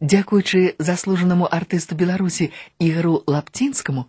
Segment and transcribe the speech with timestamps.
[0.00, 4.06] Дзякуючы заслужанаму артысту Беларусі Ігару Лапцінскаму,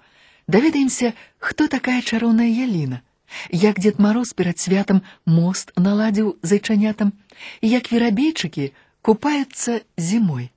[0.47, 3.01] даведаемся, хто такая чароўная Яліна,
[3.49, 7.13] як Дед Мароз перад святам мост наладзіў зайчанятам,
[7.61, 10.51] і як верабейчыкі купаюцца зімой.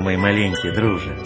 [0.00, 1.22] Мой маленький друже,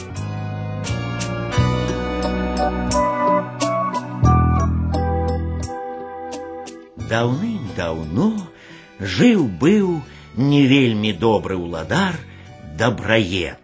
[7.10, 8.30] даўным-даўно
[9.00, 10.02] жыў-быў
[10.38, 12.18] не вельмі добры ўладар
[12.78, 13.62] дабраед.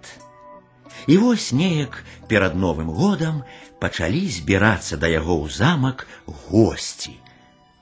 [1.08, 3.44] І вось неяк перад новым годам
[3.80, 7.16] пачалі збірацца да яго ў замак госці.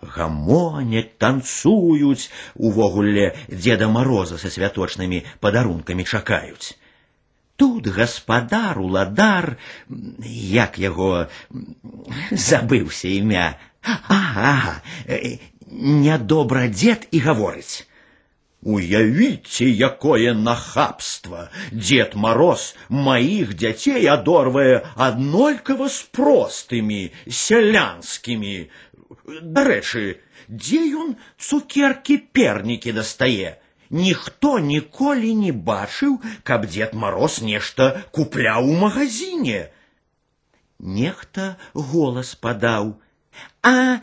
[0.02, 6.78] Гамоняць, танцуюць, увогуле Деда Мороза са святочнымі падарункамі чакаюць.
[7.58, 9.58] Тут гаспадар уладар,
[10.30, 11.26] як яго
[12.30, 13.58] забыўся імя.
[13.82, 14.84] Ага,
[15.72, 17.88] нядобра дзед і гаворыць.
[18.62, 21.50] Уявіце, якое нахабства!
[21.72, 28.58] Дед Мороз моих дзяцей адорвае аднолькава з простымі сялянскімі.
[29.58, 33.56] Дарэчы, дзе ён цукеркі пернікі дастае?
[33.90, 39.70] Ніхто ніколі не бачыў, каб Дед Мороз нешта купляў у магазине.
[40.80, 44.02] Нехта голас падаў: « А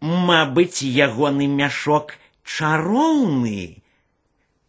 [0.00, 3.82] Мабыць, ягоны мяшок чароўны.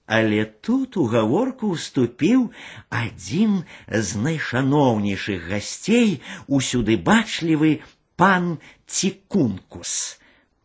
[0.07, 2.47] Але тут у гаворку ўступіў
[2.89, 7.83] адзін з найшаноўнейшых гасцей усюды бачлівы
[8.15, 10.19] пан Цікункус.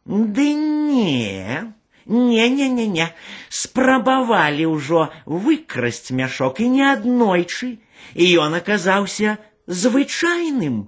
[0.06, 1.74] Ды не,
[2.06, 3.08] не-не-не-не,
[3.50, 7.82] спрабавалі ўжо выкрасць мяшок і не аднойчы,
[8.14, 10.86] і ён аказаўся звычайным.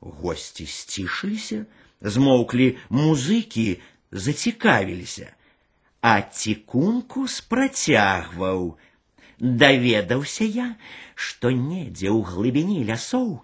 [0.00, 1.64] Госці сцішыліся,
[2.00, 3.80] змоўклі музыкі,
[4.12, 5.32] зацікавіліся,
[6.02, 8.76] а цікунку спрацягваў.
[9.42, 10.66] Даведаўся я,
[11.18, 13.42] што недзе ў глыбіні лясоў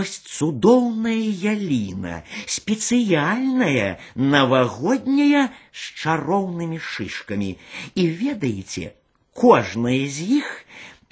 [0.00, 7.54] ёсць цудоўная яліна, спецыяльная, навагодняя з чароўнымі шышкамі.
[7.94, 8.98] І ведаеце,
[9.30, 10.50] кожная з іх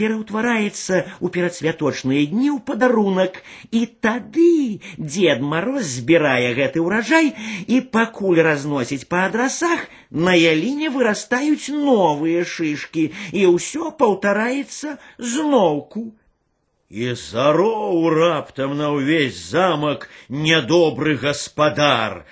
[0.00, 3.41] пераўтвараецца ў перадсвяточныя дні ў падарунак
[3.72, 7.33] і тады Дед Мороз збірае гэты ўраджай
[7.67, 9.89] і пакуль разносіць па адрасах
[10.28, 14.97] на яліне вырастаюць новыя шышкі і ўсё паўтараецца
[15.33, 16.06] зноўку.
[16.91, 22.22] І зароў раптам на ўвесь замак нядобры гаспадар.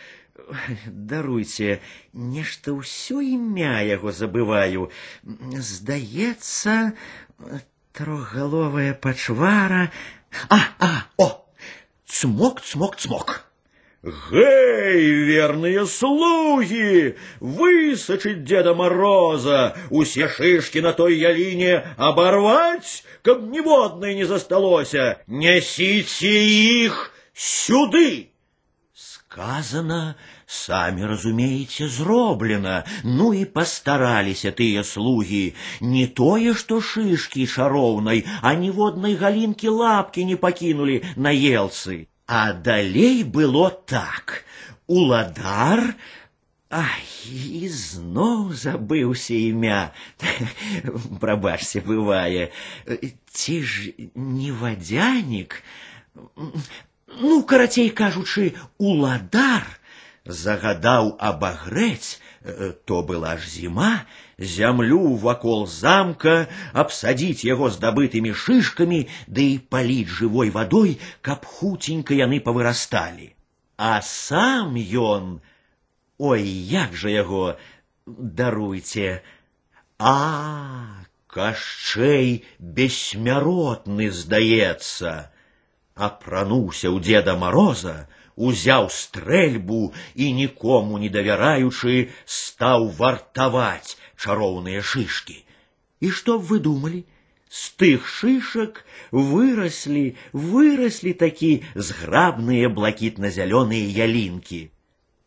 [0.87, 1.81] Даруйце,
[2.12, 4.91] нешта ўсё імя яго забываю.
[5.23, 6.93] Здаецца,
[7.93, 9.91] трохголовая пачвара.
[10.51, 11.47] А, а, о!
[12.07, 13.45] Цмок, цмок, цмок.
[14.05, 17.17] Гэй, верные слуги!
[17.41, 25.23] Высочить Деда Мороза, усе шишки на той ялине оборвать, каб ніводной не засталося.
[25.27, 26.45] Несите
[26.85, 28.28] их сюды!
[29.39, 30.15] Сказано
[30.47, 35.43] Самі разумееце, зроблена, ну і пастараліся тыя слугі,
[35.81, 41.97] не тое, што шышкі шароўнай, а ніводнай галінкі лапкі не пакінулі на елцы.
[42.27, 44.43] А далей было так.
[44.87, 45.95] Уладар
[46.75, 49.95] Ай, і зноў забыўся імя.
[51.23, 52.51] Прабачце, бывае.
[53.31, 55.61] Ці ж не вадзянік?
[57.21, 59.65] Ну, карацей кажучы, уладар
[60.25, 64.07] загадаў абагрэць, э, то была ж зіма,
[64.39, 72.41] зямлю вакол замка, абсадзіць яго здабытымі шышкамі, ды і паліць жывой вадой, каб хуценька яны
[72.41, 73.37] павырасталі.
[73.77, 75.41] А сам ён,
[76.19, 77.59] ой, як жа яго,
[78.07, 79.23] даруйце,
[79.99, 85.31] а, кашчэй бессмяротны, здаецца,
[85.99, 95.38] апрануўся ў деда Мороза, узяў стрэльбу і нікому не давяраючы стаў вартаваць чароўныя шышкі.
[96.00, 97.05] І што б вы думалі?
[97.55, 98.82] З тых шышак
[99.15, 104.62] выраслі, выраслі такі зграбныя блакітна-зялёныя ялінкі.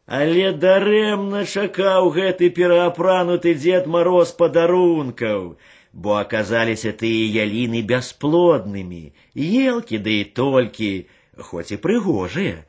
[0.07, 5.55] Але дарэмна чакаў гэты пераапрануты дзед мароз падарункаў,
[5.93, 9.03] бо аказаліся тыя яліны бясплоднымі,
[9.35, 10.89] елкі ды і толькі,
[11.37, 12.65] хоць і прыгожыя,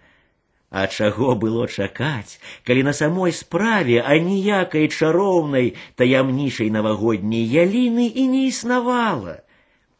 [0.71, 8.47] а чаго было чакаць, калі на самой справе аніякай чароўнай таямнішай навагодняй яліны і не
[8.49, 9.41] існавала.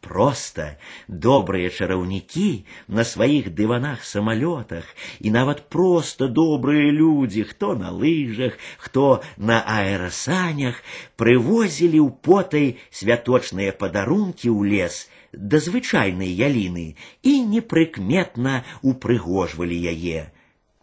[0.03, 0.65] Просто
[1.09, 2.65] добрыя чараўнікі
[2.99, 4.87] на сваіх дыванах-самалётах
[5.21, 10.81] і нават проста добрыя людзі, хто на лыжах, хто на аэрасанях,
[11.21, 12.67] прывозілі ў потай
[13.03, 15.03] святочныя падарункі ў лес
[15.33, 16.87] да звычайнай яліны
[17.23, 20.31] і непрыкметна упрыгожвалі яе.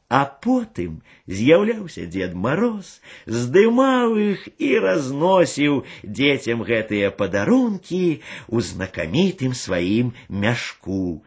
[0.09, 10.13] А потым з'яўляўся дзед Мароз, здымаў іх і разносіў дзецям гэтыя падарункі ў знакамітым сваім
[10.30, 11.25] мяшку.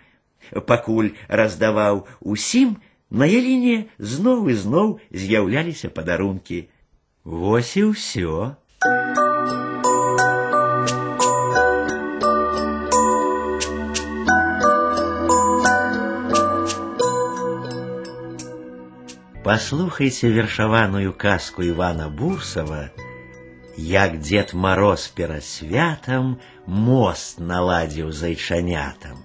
[0.71, 2.79] Пакуль раздаваў усім,
[3.11, 6.69] на яліне зноў і зноў з'яўляліся падарункі.
[7.25, 8.55] Вось і ўсё.
[19.44, 22.92] Послухайте вершаваную каску Ивана Бурсова,
[23.76, 29.20] як Дед Мороз перад святам мост наладзіў зайчанятам.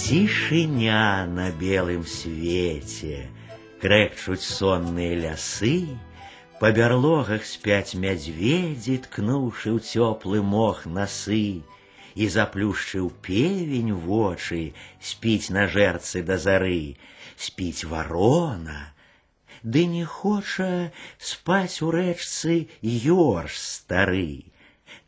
[0.00, 3.28] Тишиня на белым свете,
[3.78, 6.00] крекчуть сонные лясы,
[6.63, 11.59] по берлогах спять мядзведзі, ткнуўшы ў цёплы мох насы,
[12.15, 14.71] і заплюшчыў певень вочы,
[15.01, 16.95] спіць на жэрцы да зары,
[17.35, 18.93] спіць варона,
[19.63, 24.47] ды не хоча спаць у рэчцы ёрш стары.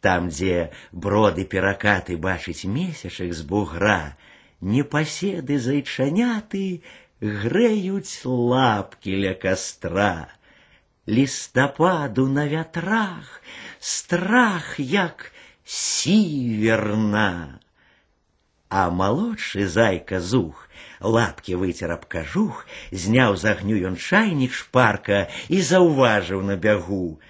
[0.01, 4.18] Там, дзе броды перакаты бачыць месячак з бугра,
[4.60, 6.81] непаседы зайчаняты
[7.22, 10.36] грэюць лапкі ля кастра
[11.07, 13.42] листопаду на вятрах,
[13.80, 15.31] страх, як
[15.63, 17.60] сіверна.
[18.69, 20.69] А молодший зайка зух,
[21.00, 27.22] лапки выцер аб кажух, зняў з агню ён чайнік шпарка і заўважыў на бягу.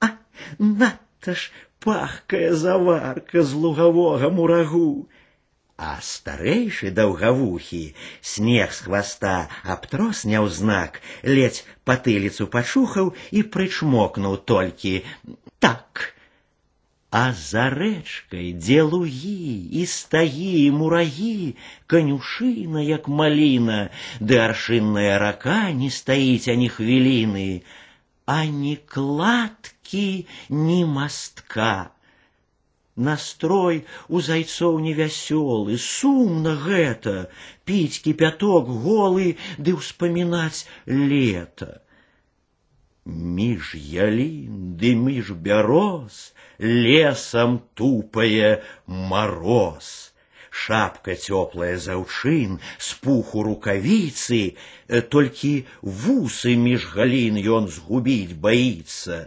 [0.00, 0.16] А
[0.58, 5.06] надта ж пахкая заварка з лугавога мурагу
[5.78, 7.82] а старэйшы даўгавухі
[8.32, 9.34] снег з хваста
[9.74, 14.92] абтрос няўзнак, ледзь патыліцу пачухаў і прычмокнуў толькі
[15.58, 16.14] так.
[17.10, 21.54] А за рэчкай, дзе лугі і стагі і мурагі,
[21.86, 23.78] канюшына, як маліна,
[24.18, 27.62] ды аршынная рака не стаіць ані хвіліны,
[28.26, 31.94] ані кладкі, ні мастка
[32.98, 37.14] настрой у зайцоў невясёлы сумна гэта
[37.66, 41.80] піць кіпяток голы ды ўспамінаць лета
[43.40, 46.20] між ялін ды між бяроз
[46.58, 49.90] лесам тупае мороз
[50.64, 54.40] шапка цёплая заўчын з пуху рукавіцы
[55.10, 59.24] толькі вусы між галін ён згубіць баіцца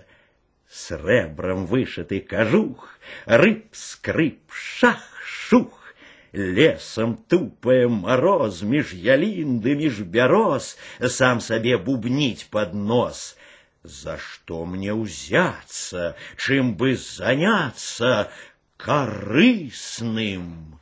[0.72, 5.78] срэбрам вышыты кажух рыб скрып шах шух
[6.34, 10.76] лесом тупая мороз меж ялін ды між бяроз
[11.18, 13.38] сам сабе бубніць под нос
[13.84, 18.30] за что мне ўзяцца чым бы заняться
[18.78, 20.80] карысным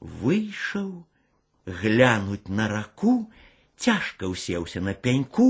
[0.00, 1.06] выйшаў
[1.64, 3.30] глянуть на раку
[3.80, 5.48] цяжка ўсеўся на пяньку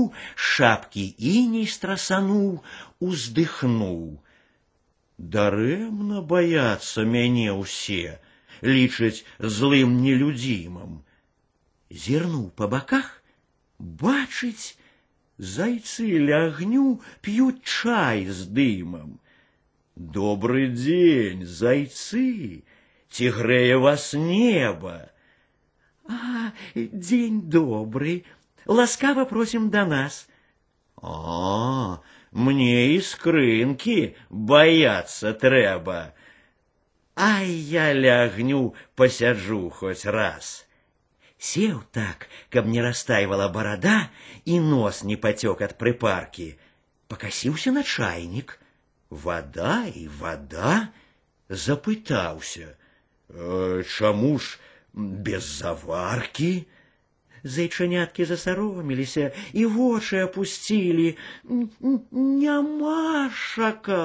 [0.49, 2.63] шапкі іней страсануў
[3.07, 4.03] уздыхнуў
[5.37, 8.19] дарэмна баяцца мяне ўсе
[8.63, 9.25] лічаць
[9.57, 11.01] злым нелюдзімым
[12.05, 13.09] зірнуў па баках
[14.05, 14.77] бачыць
[15.55, 16.87] зайцы ля агню
[17.27, 19.17] п'юць чай з дымам
[20.19, 22.27] добрый дзень зайцы
[23.09, 24.95] ці грэе вас неба
[26.08, 28.24] а, день добрый.
[28.66, 30.28] Ласкаво просим до нас.
[31.02, 31.98] А,
[32.32, 36.12] мне і скрынкі бояться трэба.
[37.14, 40.66] А я лягню, посяджу хоть раз.
[41.38, 44.10] Сел так, каб не растаивала борода
[44.44, 46.58] и нос не потек от припарки.
[47.08, 48.58] Покосился на чайник.
[49.10, 50.90] Вода и вода.
[51.48, 52.76] Запытался.
[53.28, 54.58] Э, чаму ж
[54.95, 56.65] без заварки.
[57.43, 61.17] Зайчаняткі засароміліся і вочы апусцілі.
[62.11, 64.03] Нямашака.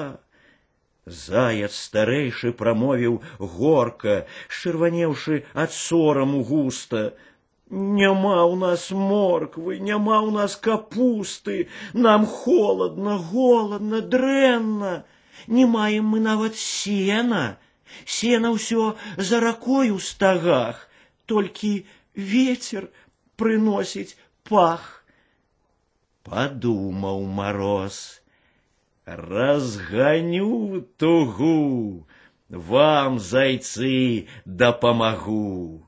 [1.07, 4.15] Заяц старэйшы прамовіў горка,
[4.51, 7.13] шчырванеўшы ад сораму густа.
[7.69, 15.05] Няма ў нас морквы, няма ў нас капусты, нам холодно, голодно, дрэнна.
[15.47, 17.57] Не маем мы нават сена.
[18.05, 20.89] Сена ўсё за ракой у стагах,
[21.25, 22.89] толькі ветер
[23.35, 25.05] прыносіць пах.
[26.23, 28.21] Подумал мороз,
[29.05, 32.07] разгоню тугу,
[32.49, 35.87] вам, зайцы, дапамагу.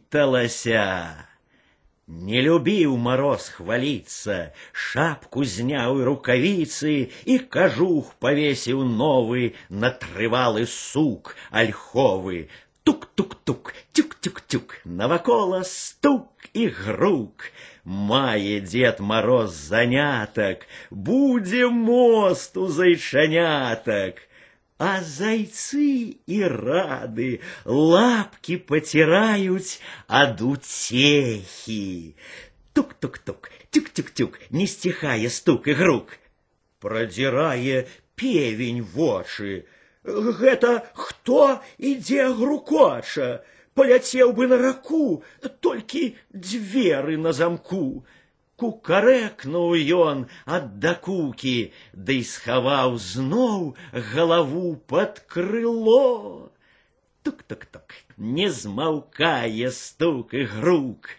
[2.12, 12.48] Не любил мороз хвалиться, шапку зняў і рукавіцы, і кажух повесил новый, натрывалы сук ольховы.
[12.84, 17.51] Тук-тук-тук, тюк-тюк-тюк, навакола стук и грук.
[17.84, 24.15] Мае Дед Мороз заняток, будзе мост у зайчаняток.
[24.82, 32.15] А зайцы и рады лапки потирают ад утехи.
[32.74, 36.20] Тук-тук-тук, тюк-тюк-тюк, не стихая стук и грук.
[36.79, 39.65] Продирая певень вочы.
[40.03, 43.44] Это кто ідзе грукоча?
[43.77, 45.24] Поляцеў бы на раку,
[45.62, 48.06] толькі дзверы на замку
[48.58, 50.22] кукарэкнуў ён
[50.58, 51.58] ад дакукі,
[51.94, 53.75] ды да схаваў зноў
[54.13, 56.50] галаву под крыло.
[57.24, 61.10] Тук-тук-тук, не змаўкае стук і грук.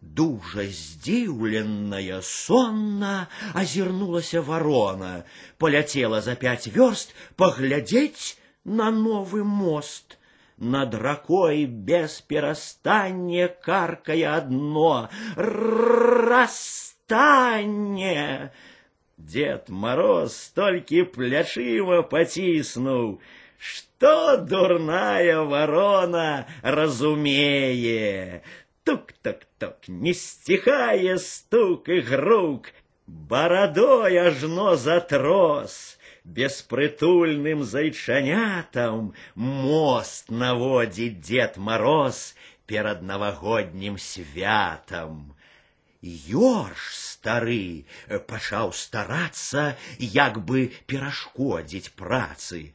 [0.00, 3.26] Дужа здзіўленая сонна
[3.62, 5.24] азірнулася ворона,
[5.58, 10.18] поляцела за пять верст поглядеть на новый мост
[10.61, 15.09] над ракой без перастання каркая одно
[17.05, 18.51] расстане.
[19.17, 23.21] Дед Мороз только пляшиво потиснул,
[23.57, 28.43] что дурная ворона разумее.
[28.83, 32.67] Тук-тук-тук, не стихая стук и грук,
[33.07, 42.34] бородой ажно затрос беспрытульным зайчанятам мост наводзіць Дед Мороз
[42.66, 45.36] перад навагоднім святам.
[46.02, 47.86] Ёрш стары
[48.30, 52.74] пачаў старацца, як бы перашкодзіць працы.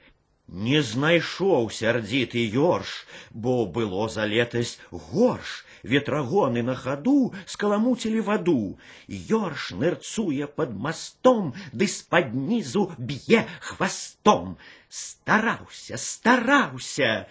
[0.51, 8.79] Не знайшоў сярдзіты ёрш, бо было за летась горш, ветрогоны на ходу скаламутили воду.
[9.07, 14.57] Ёрш нырцуе под мостом, ды з-пад низу б'е хвостом.
[14.89, 17.27] Стараўся, стараўся.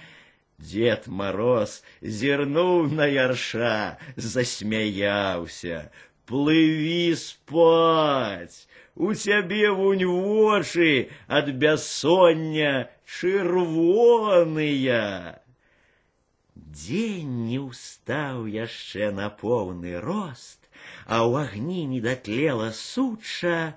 [0.58, 5.90] Дед Мороз зернул на ярша, засмяяўся.
[6.26, 14.60] Плыви спать, у цябе вунь вочы ад бяссоння чырвоныя.
[16.74, 20.70] Дзень не ўстаў яшчэ на поўны рост,
[21.06, 23.74] а ў агні не датлела суча,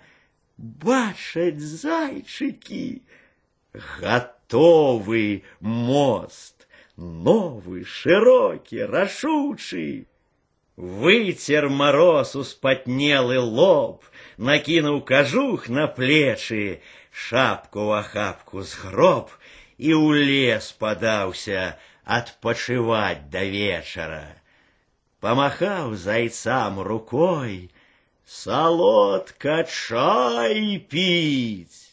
[0.57, 3.01] бачаць зайчыкі,
[3.73, 10.07] гатовы мост, новы, шырокі, рашучы.
[10.75, 14.01] Выцер мороз успатнелы лоб,
[14.37, 19.29] накінуў кажух на плечы, шапку в охапку згроб
[19.77, 21.77] і ў лес падаўся,
[22.08, 24.24] отпочивать до вечера.
[25.20, 27.70] Помахав зайцам рукой,
[28.24, 31.87] солодко чай пить.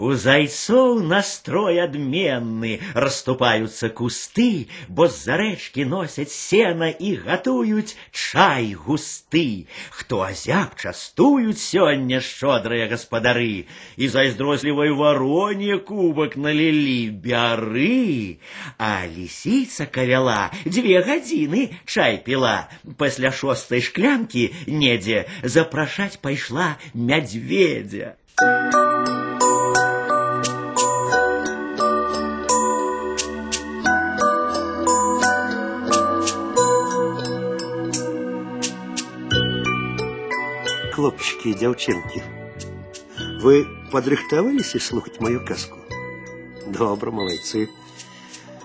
[0.00, 9.64] У зайцоў настрой адменны, расступаюцца кусты, бо з-за рэчкі носяць сена і гатуюць чай густы.
[9.88, 13.64] Хто азяб частуюць сёння шчодрыя гаспадары,
[13.96, 18.36] і зайздрозлівай вароне кубак налілі бяры.
[18.76, 22.68] А лісіца кавяла дзве гадзіны чай піла.
[23.00, 28.12] Пасля шостай шклянкі недзе запрашаць пайшла мядзведзя.
[41.00, 42.22] хлопчики и девчонки,
[43.40, 45.78] вы подрыхтоваліся слухаць мою казку?
[46.66, 47.68] Добра, малайцы.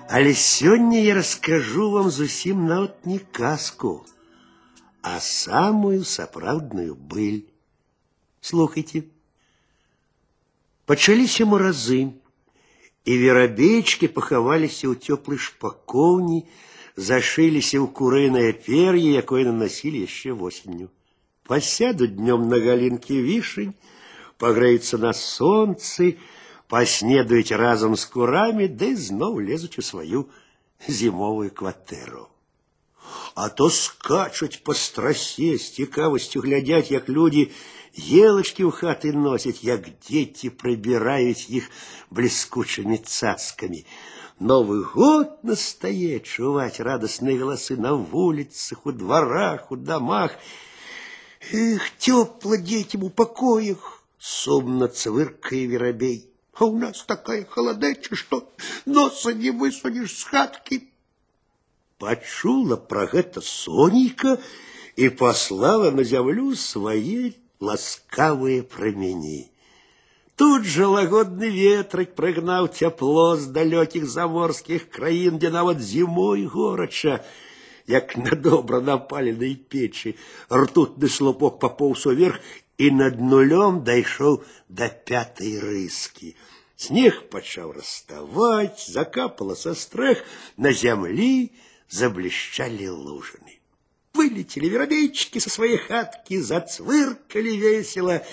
[0.09, 4.05] Але сёння я расскажу вам зусім нават не казку,
[5.01, 7.47] а самую сапраўдную быль.
[8.41, 9.03] Слухайте.
[10.85, 12.11] Пачаліся маразы,
[13.05, 16.43] і верабейчкі пахаваліся ў цёплай шпакоўні,
[16.95, 20.91] зашыліся ў курынае пер'е, якое наносілі яшчэ восенню
[21.46, 23.74] посядут днем на галинке вишень,
[24.38, 26.14] погреются на солнце,
[26.68, 30.26] поснедують разом з курами, да й знов лезуть у свою
[30.88, 32.28] зимовую квартиру.
[33.36, 37.50] а то скачуть по страсе, з цікавостю глядять, як люди
[37.94, 41.70] елочки у хаты носят, як дети прибирают их
[42.10, 43.84] блескучими цацками.
[44.40, 50.32] Новый год настает, чувать радостные голосы на улицах, у дворах, у домах.
[51.52, 56.28] Эх, тепло детям у покоях, сумно цвыркая воробей.
[56.54, 58.50] А у нас такая холодеча, что
[58.84, 60.88] носа не высунешь с хатки.
[61.98, 64.40] Почула про гэта Сонейка
[64.96, 69.50] и послала на землю своей ласкавые промени.
[70.36, 77.24] Тут же лагодный ветрык прыгнаў тепло с далеких заморских краін, где нават зимой горача,
[77.87, 80.17] як на добра напаленной печи,
[80.51, 82.39] ртутный слупок пополз уверх
[82.77, 86.35] и над нулем дайшоў до пятой рыски.
[86.75, 90.23] Снег пачаў расставать, закапало со стрэх,
[90.57, 91.51] на земли
[91.89, 93.59] заблещали лужины.
[94.13, 98.23] Вылетели воробейчики со своей хатки, зацвыркали весело.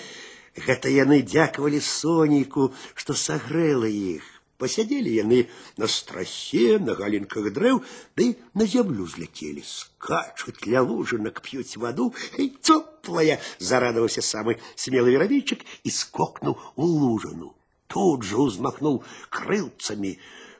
[0.55, 4.25] Гэта яны дзякавалі сонейку, што сагрэла іх.
[4.59, 5.37] Посядзелі яны
[5.79, 7.77] на страсе, на галінках дрэў,
[8.19, 8.25] ды
[8.59, 13.39] на зямлю зляцелі, скачуць ля лужынак, п'юць ваду, і цёплая,
[13.69, 17.55] зарадаваўся самы смелы верабейчык і скокнуў у лужыну.
[17.87, 18.99] Тут же узмахнуў
[19.31, 20.11] крылцамі,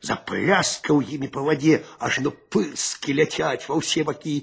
[0.02, 4.40] запляскаў імі па вадзе, ажно пыскі ляцяць ва ўсе бакі.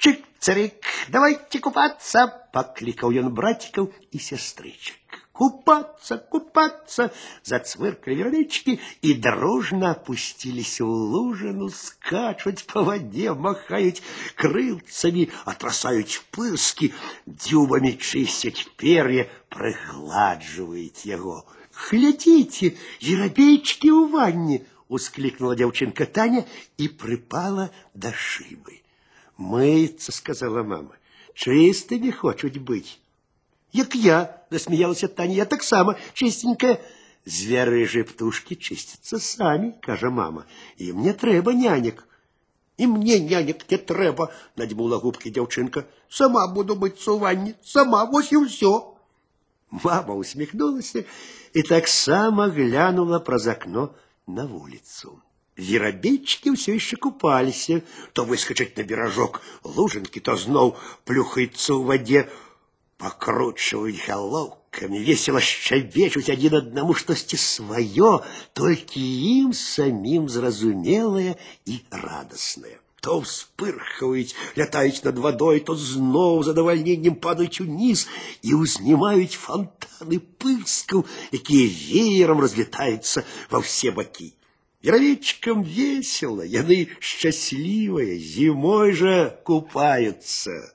[0.00, 2.24] Чик, царик, давайте купаться,
[2.56, 5.07] покликал он братиков и сестричек.
[5.39, 14.01] Купаться, купаться, зацвыркали вернички и дружно опустились в лужину, скачут по воде, махают
[14.35, 16.93] крылцами, отрасают пырски,
[17.25, 21.45] дюбами чистят перья, пригладживают его.
[21.89, 28.81] Глядите, еробейчики у ванне, ускликнула девчонка Таня и припала до шибы.
[29.37, 30.97] Мыться, сказала мама.
[31.33, 32.99] Чистыми хочуть быть.
[33.71, 36.77] Як я, засмеялась Таня, я так само чистенькая.
[37.25, 40.45] Звярыжі птушки чистятся сами, кажа мама.
[40.77, 42.07] И мне трэба нянек.
[42.77, 45.85] И мне нянек не трэба, надьмула губки девчонка.
[46.09, 48.95] Сама буду мыться у ванне, сама, вось и все.
[49.69, 50.23] Мама
[51.53, 55.21] и так само глянула праз окно на улицу.
[55.55, 57.69] Верабейчики все еще купались,
[58.13, 62.29] то выскочить на бережок лужинки, то зноў плюхается в воде,
[62.98, 68.20] покручивают головками, весело щебечуть один одному штосьці свое,
[68.52, 72.78] только им самим зразумелое и радостное.
[73.00, 78.06] То вспырхивают, летают над водой, то зноў задовольнением падают вниз
[78.40, 84.32] и узнімаюць фонтаны пырскаў, якія веером разлетаются во все боки.
[84.80, 90.74] Яровечкам весело, яны счастливые, зимой же купаются.